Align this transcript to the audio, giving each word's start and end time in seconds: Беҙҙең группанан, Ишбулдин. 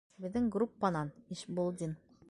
Беҙҙең 0.23 0.47
группанан, 0.55 1.13
Ишбулдин. 1.37 1.97